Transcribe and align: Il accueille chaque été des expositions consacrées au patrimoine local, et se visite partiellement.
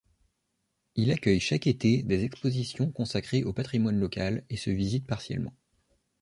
Il 0.95 1.11
accueille 1.11 1.39
chaque 1.39 1.67
été 1.67 2.01
des 2.01 2.23
expositions 2.23 2.91
consacrées 2.91 3.43
au 3.43 3.53
patrimoine 3.53 3.99
local, 3.99 4.43
et 4.49 4.57
se 4.57 4.71
visite 4.71 5.05
partiellement. 5.05 5.53